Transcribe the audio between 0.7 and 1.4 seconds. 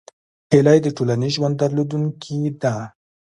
د ټولنیز